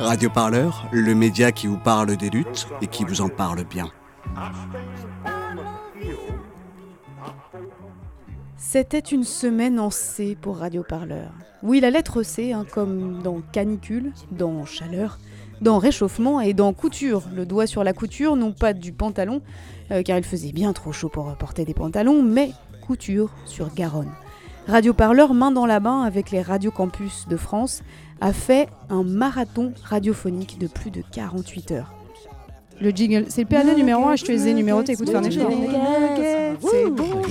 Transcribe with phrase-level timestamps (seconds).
[0.00, 3.90] Radio Parleur, le média qui vous parle des luttes et qui vous en parle bien.
[8.56, 11.30] C'était une semaine en C pour Radio Parleur.
[11.62, 15.18] Oui, la lettre C, hein, comme dans canicule, dans chaleur,
[15.60, 17.22] dans réchauffement et dans couture.
[17.32, 19.42] Le doigt sur la couture, non pas du pantalon,
[19.92, 22.50] euh, car il faisait bien trop chaud pour porter des pantalons, mais
[22.84, 24.12] couture sur Garonne.
[24.66, 27.82] Radio Parleur, main dans la main avec les Radio Campus de France,
[28.20, 31.92] a fait un marathon radiophonique de plus de 48 heures.
[32.80, 35.24] Le jingle, c'est le PAD numéro 1, je te les ai numérotés, écoute, faire un
[35.24, 35.50] effort.
[36.60, 37.22] C'est bon.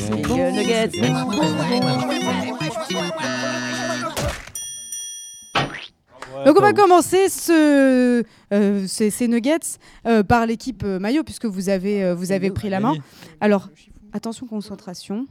[6.45, 9.59] Donc on va commencer ce, euh, ces, ces nuggets
[10.06, 12.94] euh, par l'équipe euh, maillot puisque vous avez, euh, vous avez pris la main.
[13.40, 13.70] Alors
[14.14, 15.25] attention concentration.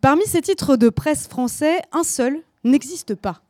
[0.00, 3.42] Parmi ces titres de presse français, un seul n'existe pas.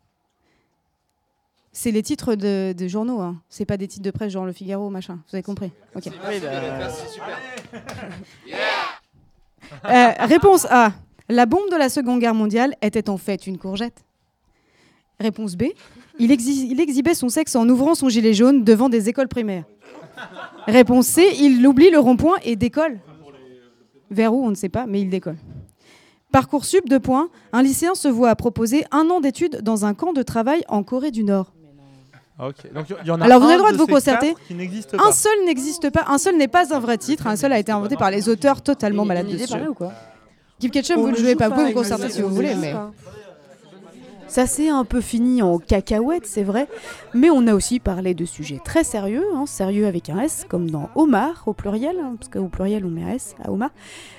[1.72, 3.40] C'est les titres de, de journaux, hein.
[3.48, 5.20] c'est pas des titres de presse genre Le Figaro, machin.
[5.28, 6.08] Vous avez compris Ok.
[9.84, 10.92] Euh, réponse A.
[11.28, 14.04] La bombe de la Seconde Guerre mondiale était en fait une courgette.
[15.20, 15.66] Réponse B.
[16.18, 19.64] Il exhibait son sexe en ouvrant son gilet jaune devant des écoles primaires.
[20.66, 21.24] Réponse C.
[21.38, 22.98] Il oublie le rond-point et décolle.
[24.10, 25.36] Vers où, on ne sait pas, mais il décolle.
[26.32, 27.28] Parcoursup, deux points.
[27.52, 31.10] Un lycéen se voit proposer un an d'études dans un camp de travail en Corée
[31.10, 31.52] du Nord.
[32.38, 32.72] Ok.
[32.72, 34.34] Donc, il y en a Alors, vous un avez le droit de vous concerter.
[34.98, 36.04] Un seul n'existe pas.
[36.08, 37.26] Un seul n'est pas un vrai titre.
[37.26, 39.54] Un seul a été inventé par les auteurs totalement malades dessus.
[39.68, 39.92] ou quoi?
[40.58, 41.48] Keep Ketchup, On vous le ne jouez joue pas.
[41.48, 42.74] Vous vous les si vous voulez, mais.
[44.30, 46.68] Ça s'est un peu fini en cacahuète, c'est vrai,
[47.14, 50.70] mais on a aussi parlé de sujets très sérieux, hein, sérieux avec un S, comme
[50.70, 53.70] dans Omar au pluriel, hein, parce qu'au pluriel on met S à Omar,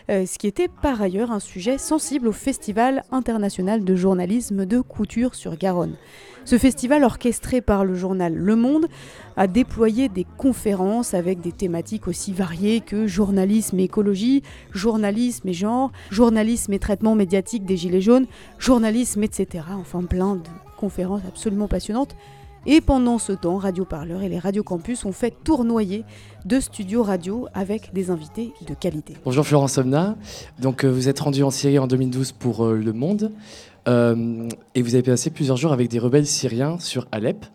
[0.10, 4.82] euh, ce qui était par ailleurs un sujet sensible au Festival international de journalisme de
[4.82, 5.96] couture sur Garonne.
[6.44, 8.88] Ce festival orchestré par le journal Le Monde
[9.38, 14.42] a déployé des conférences avec des thématiques aussi variées que journalisme et écologie,
[14.72, 18.26] journalisme et genre, journalisme et traitement médiatique des gilets jaunes,
[18.58, 19.66] journalisme, etc.
[19.80, 22.16] Enfin, plein de conférences absolument passionnantes.
[22.68, 26.04] Et pendant ce temps, Radio Parleur et les Radio Campus ont fait tournoyer
[26.46, 29.16] de studios radio avec des invités de qualité.
[29.26, 30.16] Bonjour Florence Somna.
[30.60, 33.32] Donc euh, vous êtes rendu en Syrie en 2012 pour euh, Le Monde
[33.88, 37.46] Euh, et vous avez passé plusieurs jours avec des rebelles syriens sur Alep.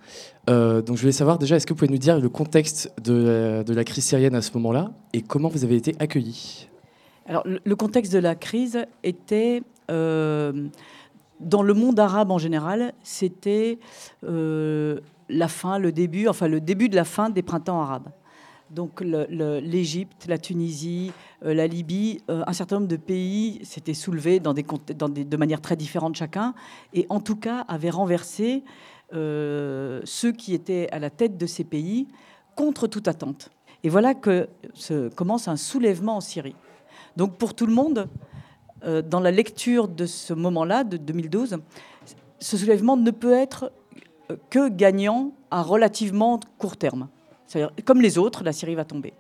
[0.49, 3.65] Euh, donc je voulais savoir déjà, est-ce que vous pouvez nous dire le contexte de,
[3.69, 6.69] la- crise syrienne à ce moment-là et comment vous avez été accueillis?
[7.27, 10.69] Alors, le, contexte de la crise était, euh,
[11.41, 13.79] dans le monde arabe en général, c'était
[14.23, 18.09] la fin, le début, enfin le début de la fin des printemps arabes.
[18.71, 21.13] Donc l'Égypte, la Tunisie,
[21.45, 25.61] euh, la Libye, euh, un certain nombre de pays s'étaient soulevés dans des, de manière
[25.61, 26.53] très différente chacun,
[26.93, 28.65] et en tout cas avaient renversé
[29.15, 32.09] euh, ceux qui étaient à la tête de ces pays
[32.57, 33.51] contre toute attente.
[33.85, 36.57] Et voilà que se commence un soulèvement en Syrie.
[37.17, 38.09] Donc pour tout le monde,
[38.83, 41.59] dans la lecture de ce moment-là, de 2012,
[42.39, 43.73] ce soulèvement ne peut être
[44.51, 47.09] que gagnant à relativement court terme.
[47.85, 49.13] Comme les autres, la Syrie va tomber.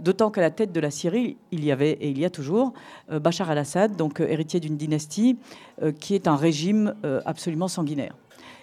[0.00, 2.72] D'autant qu'à la tête de la Syrie, il y avait, et il y a toujours,
[3.10, 5.38] euh, Bachar al-Assad, donc euh, héritier d'une dynastie
[5.82, 8.14] euh, qui est un régime absolument sanguinaire.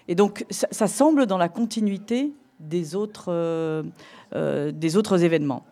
[0.07, 3.83] Et donc, ça, semble dans la continuité des autres,
[4.33, 5.65] des autres événements.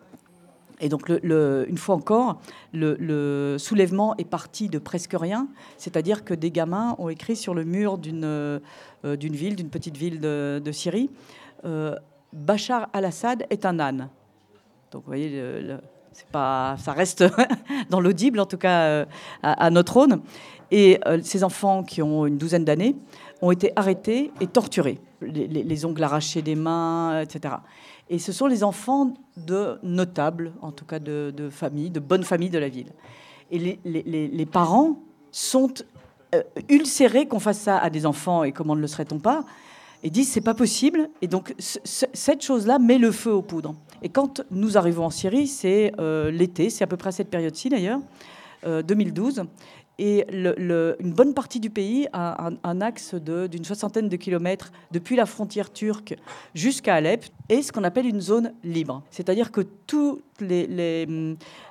[0.82, 2.42] Et donc, une fois encore,
[2.74, 7.64] le, soulèvement est parti de presque rien, c'est-à-dire que des gamins ont écrit sur le
[7.64, 8.72] mur d'une
[9.04, 11.12] ville, d'une petite ville de, Syrie,
[12.34, 14.10] Bachar al-Assad est un âne.
[14.92, 15.42] Donc, vous voyez,
[16.12, 17.24] c'est pas, ça reste
[17.90, 19.06] dans l'audible, en tout cas euh,
[19.42, 20.22] à, notre aune.
[20.72, 22.96] Et euh, ces enfants qui ont une douzaine d'années
[23.42, 27.56] ont été arrêtés et torturés, les, les- les ongles arrachés des mains, etc.
[28.10, 32.50] Et ce sont les enfants de notables, en tout cas de, familles, de bonnes familles
[32.50, 32.92] de la ville.
[33.52, 34.98] Et les parents
[35.32, 35.72] sont
[36.34, 39.44] euh, ulcérés qu'on fasse ça à des enfants, et comment ne le serait-on pas
[40.04, 41.10] et disent c'est pas possible.
[41.22, 43.74] Et donc ce- ce- cette chose-là met le feu aux poudres.
[44.02, 47.30] Et quand nous arrivons en Syrie, c'est euh, l'été, c'est à peu près à cette
[47.30, 48.00] période-ci d'ailleurs,
[48.66, 49.44] euh, 2012.
[50.00, 54.72] Et le- le- une bonne partie du pays a un, axe d'une soixantaine de kilomètres
[54.92, 56.16] depuis la frontière turque
[56.56, 59.04] jusqu'à Alep est ce qu'on appelle une zone libre.
[59.12, 61.06] C'est-à-dire que toutes les,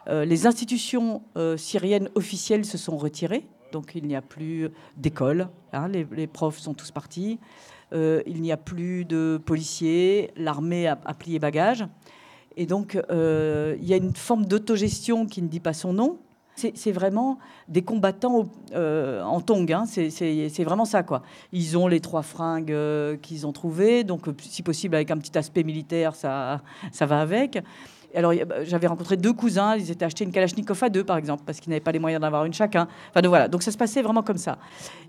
[0.08, 3.44] euh, institutions euh, syriennes officielles se sont retirées.
[3.73, 7.40] Donc il n'y a plus d'école, hein, les profs sont tous partis.
[7.92, 11.86] Euh, il n'y a plus de policiers, l'armée a, plié bagage.
[12.56, 16.18] Et donc, euh, il y a une forme d'autogestion qui ne dit pas son nom.
[16.54, 19.66] C'est vraiment des combattants euh, en tongs.
[19.70, 19.84] hein.
[19.86, 21.22] C'est- vraiment ça, quoi.
[21.50, 22.76] Ils ont les trois fringues
[23.22, 26.60] qu'ils ont trouvées, donc si possible avec un petit aspect militaire, ça
[27.00, 27.58] va avec.
[28.14, 31.44] Alors, bah, j'avais rencontré deux cousins, ils étaient achetés une Kalachnikov à deux, par exemple,
[31.47, 32.88] parce qu'ils n'avaient pas les moyens d'avoir une chacun.
[33.11, 34.59] Enfin, donc, voilà, donc ça se passait vraiment comme ça.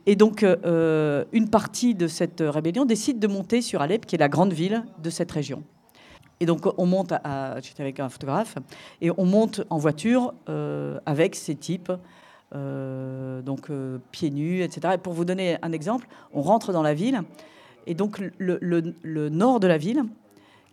[0.05, 4.15] Et donc, euh, euh, une partie de cette rébellion décide de monter sur Alep, qui
[4.15, 5.63] est la grande ville de cette région.
[6.43, 7.13] Et donc, on monte,
[7.61, 8.57] j'étais avec un photographe,
[8.99, 11.91] et on monte en voiture euh, avec ces types,
[12.53, 14.95] euh, donc euh, pieds nus, etc.
[14.95, 17.21] Et pour vous donner un exemple, on rentre dans la ville,
[17.87, 20.03] et donc le nord de la ville,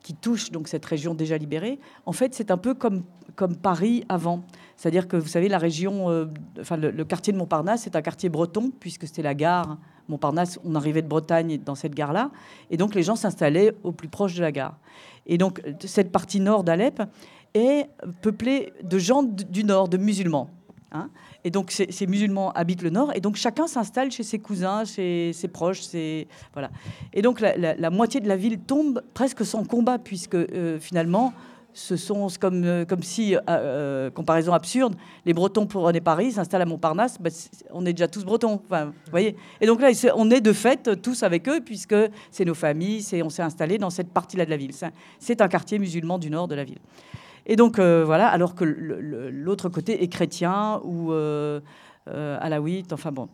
[0.03, 3.03] qui touche donc cette région déjà libérée, en fait, c'est un peu comme,
[3.37, 4.43] comme Paris avant.
[4.77, 6.27] C'est-à-dire que vous savez, la région, euh,
[6.61, 10.59] enfin le, quartier de Montparnasse, c'est un quartier breton, puisque c'était la gare Montparnasse.
[10.65, 12.31] On arrivait de Bretagne dans cette gare-là,
[12.71, 14.79] et donc les gens s'installaient au plus proche de la gare.
[15.27, 17.03] Et donc cette partie nord d'Alep
[17.55, 17.89] est
[18.23, 20.51] peuplée de gens du nord, de musulmans.
[20.93, 21.09] Hein.
[21.45, 24.85] et donc ces, ces musulmans habitent le nord, et donc chacun s'installe chez ses cousins,
[24.85, 26.71] chez ses proches, ses, voilà.
[27.13, 30.79] Et donc la, la- la moitié de la ville tombe presque sans combat, puisque euh,
[30.79, 31.33] finalement,
[31.73, 36.67] ce sont comme, euh, comme si, euh, comparaison absurde, les Bretons prenaient Paris, s'installent à
[36.67, 37.31] Montparnasse, bah,
[37.73, 38.61] on est déjà tous Bretons.
[38.69, 41.95] Vous voyez Et donc là, on est de fait tous avec eux, puisque
[42.33, 44.73] c'est nos familles, on s'est installé dans cette partie-là de la ville.
[45.21, 46.79] C'est un quartier musulman du nord de la ville.
[47.47, 51.61] Et donc euh, voilà, alors que l'autre côté est chrétien ou euh,
[52.09, 53.29] euh, enfin bon.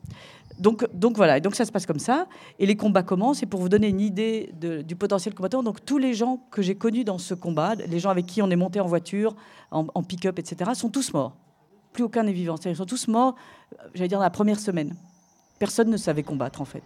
[0.59, 2.27] Donc, donc voilà, et donc ça se passe comme ça,
[2.59, 5.99] et les combats commencent, et pour vous donner une idée du potentiel combattant, donc tous
[5.99, 8.81] les gens que j'ai connus dans ce combat, les gens avec qui on est monté
[8.81, 9.37] en voiture,
[9.71, 11.37] en, pick-up, etc., sont tous morts.
[11.93, 12.57] Plus aucun n'est vivant.
[12.57, 13.35] C'est-à-dire, Ils sont tous morts,
[13.95, 14.95] j'allais dire, dans la première semaine.
[15.59, 16.85] Personne ne savait combattre, en fait.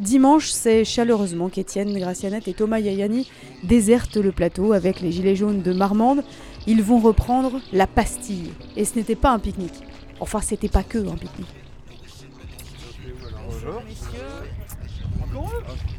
[0.00, 3.30] Dimanche, c'est chaleureusement qu'Étienne Gracianette et Thomas Yayani
[3.64, 6.22] désertent le plateau avec les Gilets jaunes de Marmande.
[6.66, 8.52] Ils vont reprendre la pastille.
[8.76, 9.82] Et ce n'était pas un pique-nique.
[10.20, 11.54] Enfin, c'était pas que un pique-nique.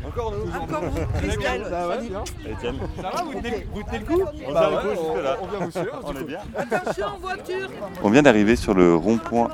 [0.08, 2.76] Encore nous Encore vous Christelle Ça va bien Etienne.
[2.96, 5.14] Ça va, vous tenez, vous tenez le coup On Bah tient le ouais, coup on-
[5.14, 5.38] jusque-là.
[5.42, 6.28] on vient vous suivre, On du est coup.
[6.28, 6.40] bien.
[6.56, 7.70] Attention en voiture
[8.04, 9.50] On vient d'arriver sur le rond-point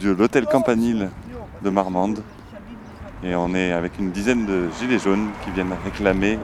[0.00, 1.10] de l'hôtel Campanile
[1.62, 2.22] de Marmande.
[3.24, 6.38] Et on est avec une dizaine de gilets jaunes qui viennent réclamer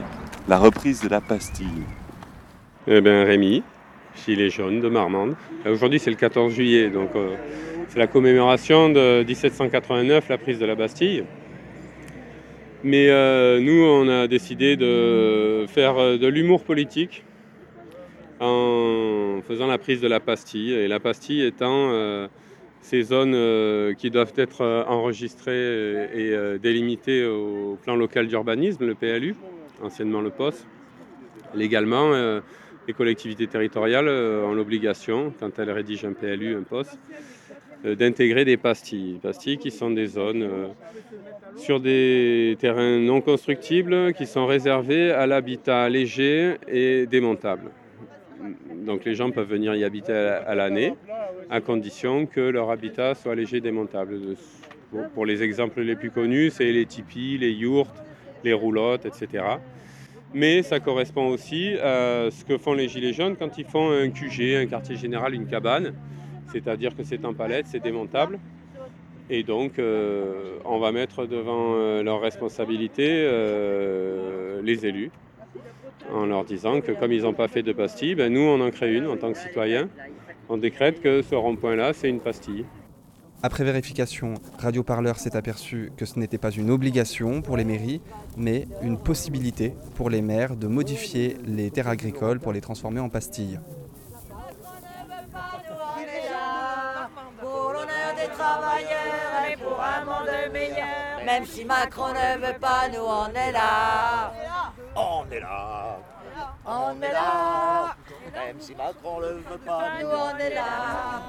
[0.47, 1.83] la reprise de la pastille.
[2.87, 3.63] Eh bien, Rémi,
[4.25, 5.35] gilet jaune de Marmande.
[5.65, 7.35] Aujourd'hui, c'est le 14 juillet, donc euh,
[7.89, 11.25] c'est la commémoration de 1789, la prise de la Bastille.
[12.83, 17.23] Mais euh, nous, on a décidé de faire euh, de l'humour politique
[18.39, 20.73] en faisant la prise de la pastille.
[20.73, 21.91] Et la pastille étant
[22.83, 28.85] ces zones euh, qui doivent être euh, enregistrées et euh, délimitées au plan local d'urbanisme,
[28.85, 29.35] le PLU,
[29.81, 30.65] anciennement le POS.
[31.55, 32.11] Légalement,
[32.87, 36.87] les collectivités territoriales ont l'obligation, quand elles rédigent un PLU, un POS,
[37.83, 39.19] d'intégrer des pastilles.
[39.21, 40.49] Pastilles qui sont des zones
[41.55, 47.69] sur des terrains non constructibles qui sont réservés à l'habitat léger et démontable.
[48.85, 50.93] Donc les gens peuvent venir y habiter à l'année,
[51.49, 54.19] à condition que leur habitat soit léger et démontable.
[54.91, 58.03] Pour- Pour les exemples les plus connus, c'est les tipis, les yourtes,
[58.43, 59.43] les roulottes, etc.
[60.33, 64.09] Mais ça correspond aussi à ce que font les Gilets jaunes quand ils font un
[64.09, 65.93] QG, un quartier général, une cabane.
[66.51, 68.39] C'est-à-dire que c'est en palette, c'est démontable.
[69.29, 75.11] Et donc, euh, on va mettre devant euh, leurs responsabilités euh, les élus,
[76.11, 78.71] en leur disant que comme ils n'ont pas fait de pastille, ben nous, on en
[78.71, 79.89] crée une en tant que citoyens.
[80.49, 82.65] On décrète que ce rond-point-là, c'est une pastille.
[83.45, 88.01] Après vérification, Radio Parleur s'est aperçu que ce n'était pas une obligation pour les mairies,
[88.37, 93.09] mais une possibilité pour les maires de modifier les terres agricoles pour les transformer en
[93.09, 93.59] pastilles.
[97.41, 101.25] Pour l'honneur des travailleurs et pour un monde meilleur.
[101.25, 104.31] Même si Macron ne veut pas, nous on est là.
[104.95, 105.82] On est là.
[106.65, 107.95] On est là.
[108.33, 111.23] Même si Macron le veut pas, Nous on est là.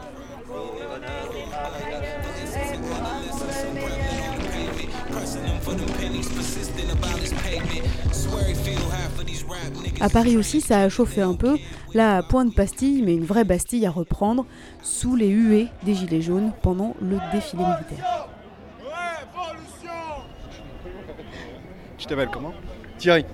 [0.47, 0.85] Pour des.
[10.01, 11.57] À Paris aussi, ça a chauffé un peu.
[11.95, 14.47] Là, point de pastille, mais une vraie Bastille à reprendre,
[14.83, 18.29] sous les huées des Gilets jaunes pendant le défilé militaire.
[21.97, 22.53] Tu t'appelles comment?
[22.99, 23.25] Thierry.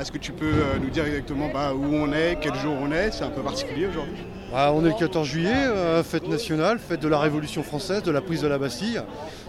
[0.00, 2.90] Est-ce que tu peux euh, nous dire exactement bah, où on est, quel jour on
[2.92, 3.10] est?
[3.12, 4.16] C'est un peu particulier aujourd'hui.
[4.54, 8.10] Ah, on est le 14 juillet, euh, fête nationale, fête de la Révolution française, de
[8.10, 9.00] la prise de la Bastille.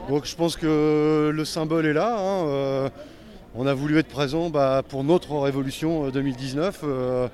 [0.10, 2.16] Donc je pense que le symbole est là.
[2.18, 2.90] hein, euh,
[3.56, 6.82] on a voulu être présent bah, pour notre révolution euh, 2019.
[6.84, 7.28] euh,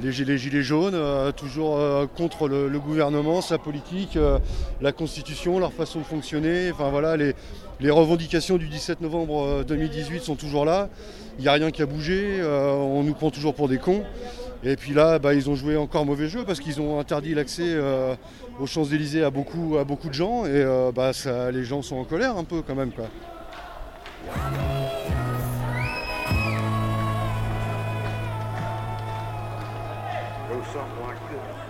[0.00, 4.38] les, gi- les gilets jaunes, euh, toujours euh, contre le, gouvernement, sa politique, euh,
[4.80, 6.70] la constitution, leur façon de fonctionner.
[6.72, 7.34] Enfin voilà, les,
[7.90, 10.88] revendications du 17 novembre euh, 2018 sont toujours là.
[11.38, 12.40] Il n'y a rien qui a bougé.
[12.44, 14.02] on nous prend toujours pour des cons.
[14.64, 17.76] Et puis là, bah, ils ont joué encore mauvais jeu parce qu'ils ont interdit l'accès
[18.58, 19.76] aux Champs-Élysées à beaucoup,
[20.08, 20.46] de gens.
[20.46, 21.12] Et bah,
[21.52, 22.90] les gens sont en colère un peu quand même.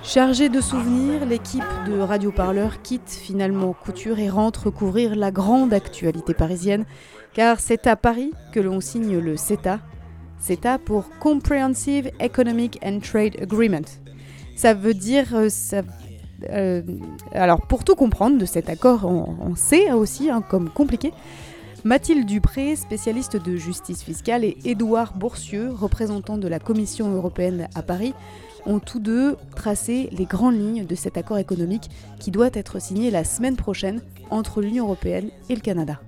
[0.09, 5.75] Chargée de souvenirs, l'équipe de Radio Parleur quitte finalement Couture et rentre couvrir la grande
[5.75, 6.87] actualité parisienne,
[7.35, 9.81] car c'est à Paris que l'on signe le CETA.
[10.41, 13.85] CETA pour Comprehensive Economic and Trade Agreement.
[14.57, 15.27] Ça veut dire...
[15.35, 15.83] euh, ça-
[16.51, 16.83] euh,
[17.33, 21.13] alors pour tout comprendre de cet accord, on, on sait aussi hein, comme compliqué,
[21.85, 27.83] Mathilde Dupré, spécialiste de justice fiscale, et Édouard Bourcieux, représentant de la Commission européenne à
[27.83, 28.15] Paris,
[28.67, 33.13] ont tous deux tracé les grandes lignes de cet accord économique qui doit être signé
[33.13, 36.01] la semaine prochaine entre l'Union européenne et le Canada.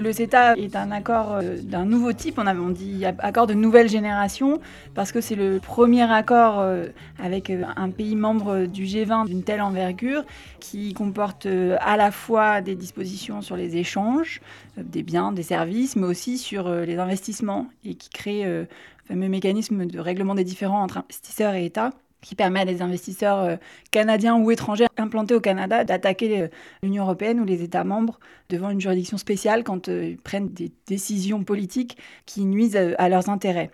[0.00, 4.58] Le CETA est un accord euh, d'un nouveau type, on, dit accord de nouvelle génération,
[4.94, 6.86] parce que c'est le premier accord euh,
[7.22, 10.24] avec euh, un pays membre du G20 d'une telle envergure,
[10.58, 11.46] qui comporte
[11.80, 14.40] à la fois des dispositions sur les échanges,
[14.78, 18.66] des biens, des services, mais aussi sur les investissements, et qui crée le
[19.04, 23.38] fameux mécanisme de règlement des différends entre investisseurs et États qui permet à des investisseurs
[23.38, 23.56] euh,
[23.90, 26.48] canadiens ou étrangers implantés au Canada d'attaquer euh,
[26.82, 30.72] l'Union européenne ou les États membres devant une juridiction spéciale quand euh, ils prennent des
[30.86, 31.96] décisions politiques
[32.26, 33.70] qui nuisent à, leurs intérêts.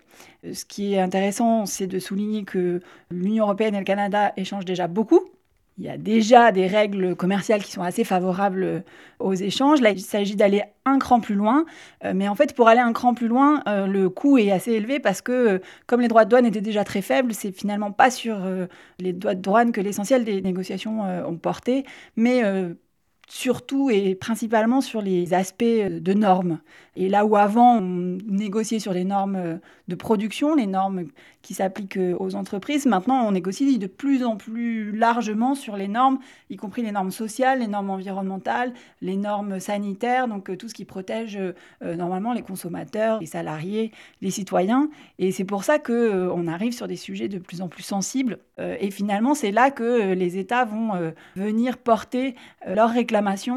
[0.53, 4.87] Ce qui est intéressant, c'est de souligner que l'Union européenne et le Canada échangent déjà
[4.87, 5.21] beaucoup.
[5.79, 8.79] Il y a déjà des règles commerciales qui sont assez favorables euh,
[9.19, 9.79] aux échanges.
[9.79, 11.65] Là, il s'agit d'aller un cran plus loin.
[12.03, 14.71] Euh, mais en fait, pour aller un cran plus loin, euh, le coût est assez
[14.71, 18.09] élevé parce que, comme les droits de douane étaient déjà très faibles, c'est finalement pas
[18.09, 18.39] sur
[18.99, 22.41] les droits de douane que l'essentiel des négociations ont porté, mais
[23.27, 26.59] surtout et principalement sur les aspects euh, de normes.
[26.95, 29.57] Et là où avant, on négociait sur les normes euh,
[29.89, 31.05] de production, les normes
[31.41, 35.89] qui s'appliquent euh, aux entreprises, maintenant on négocie de plus en plus largement sur les
[35.89, 36.19] normes,
[36.49, 40.85] y compris les normes sociales, les normes environnementales, les normes sanitaires, donc tout ce qui
[40.85, 41.37] protège
[41.81, 43.91] normalement les consommateurs, les salariés,
[44.21, 44.89] les citoyens.
[45.19, 48.39] Et c'est pour ça qu'on arrive sur des sujets de plus en plus sensibles.
[48.59, 52.91] Et finalement, c'est là que les États vont venir porter leurs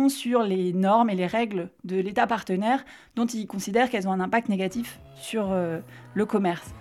[0.09, 2.85] sur les normes et les règles de l'État partenaire
[3.17, 5.81] dont ils considèrent qu'elles ont un impact négatif sur euh,
[6.15, 6.75] le commerce.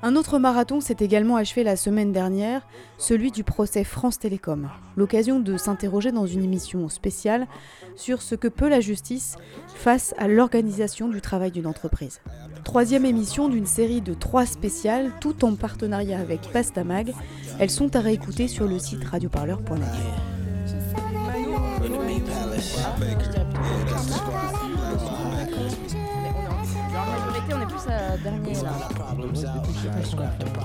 [0.00, 2.64] Un autre marathon s'est également achevé la semaine dernière,
[2.98, 4.68] celui du procès France Télécom.
[4.96, 7.48] L'occasion de s'interroger dans une émission spéciale
[7.96, 9.36] sur ce que peut la justice
[9.74, 12.20] face à l'organisation du travail d'une entreprise.
[12.62, 17.12] Troisième émission d'une série de trois spéciales, tout en partenariat avec Pastamag.
[17.58, 20.37] Elles sont à réécouter sur le site radioparleur.net.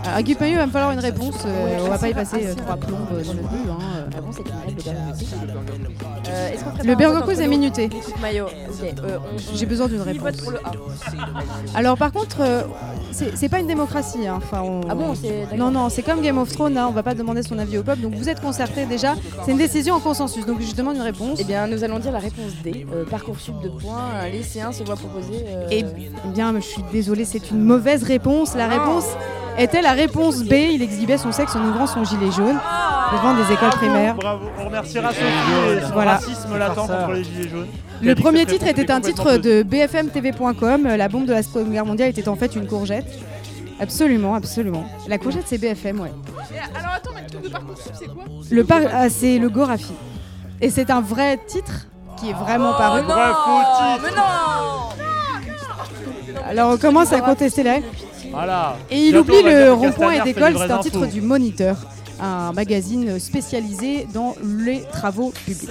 [0.05, 1.35] à Guy Payot, il va me falloir une réponse.
[1.45, 3.69] euh, on va pas y passer euh, trois plombes euh, dans le but.
[3.69, 4.25] hein, euh.
[4.25, 4.89] Bon, c'est une règle de
[6.29, 7.89] Euh, est-ce qu'on prépare Le Burger Quiz est minuté.
[7.89, 8.45] Coupe maillot.
[8.45, 8.93] Ok.
[9.03, 10.23] euh, on- J'ai besoin d'une qui réponse.
[10.23, 10.71] vote pour le A
[11.77, 12.61] Alors par contre, euh,
[13.11, 14.27] c'est c'est pas une démocratie.
[14.27, 14.35] hein.
[14.37, 15.57] Enfin, on- Ah bon, c'est- d'accord.
[15.57, 16.77] Non, non, c'est comme Game of Thrones.
[16.77, 18.01] hein, On va pas demander son avis au peuple.
[18.01, 19.15] Donc vous êtes concertés déjà.
[19.45, 20.45] C'est une décision en consensus.
[20.45, 21.37] Donc je demande une réponse.
[21.41, 22.85] Eh bien, nous allons dire la réponse D.
[22.93, 25.43] Euh, parcoursup de points, un lycéen se voit proposer.
[25.47, 25.83] euh, Eh
[26.33, 28.55] bien, je suis désolée, c'est une mauvaise réponse.
[28.55, 29.05] La réponse
[29.57, 30.53] était la réponse B?
[30.73, 32.57] Il exhibait son sexe en ouvrant son gilet jaune
[33.13, 34.15] devant des écoles primaires.
[34.15, 35.23] Bravo, on remerciera Sophie
[35.77, 36.15] et son Voilà.
[36.15, 37.67] racisme latent contre les gilets jaunes.
[38.01, 40.83] Le premier titre était un titre de BFMTV.com.
[40.97, 43.05] La bombe de la Seconde Guerre mondiale était en fait une courgette.
[43.79, 44.83] Absolument, absolument.
[45.07, 46.11] La courgette, c'est BFM, ouais.
[46.77, 48.23] Alors attends, mais le truc de Parcoursup, c'est quoi?
[48.49, 48.79] Le par...
[48.93, 49.93] ah, c'est le Gorafi.
[50.61, 53.01] Et c'est un vrai titre qui est vraiment paru.
[53.01, 54.01] non Vrai faux titre.
[54.03, 54.23] Mais non
[56.47, 57.63] Alors on commence à contester.
[58.31, 58.75] Voilà.
[58.89, 61.75] Et il Bientôt, oublie le rond-point et d'école, c'est un titre du Moniteur,
[62.19, 65.69] un magazine spécialisé dans les travaux publics.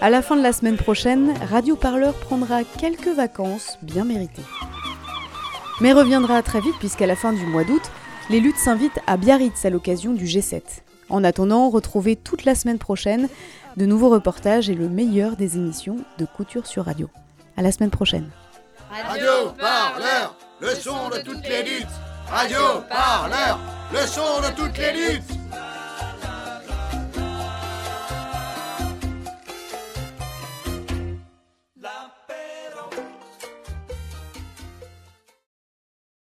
[0.00, 4.42] À la fin de la semaine prochaine, Radio Parleur prendra quelques vacances bien méritées.
[5.80, 7.82] Mais reviendra très vite puisqu'à la fin du mois d'août,
[8.30, 10.62] les luttes s'invitent à Biarritz à l'occasion du G7.
[11.08, 13.28] En attendant, retrouvez toute la semaine prochaine
[13.76, 17.08] de nouveaux reportages et le meilleur des émissions de Couture sur Radio.
[17.56, 18.28] À la semaine prochaine.
[18.90, 21.88] Radio Parleur, le son de toutes les luttes.
[22.30, 23.58] Radio Parleur,
[23.92, 25.41] le son de toutes les luttes.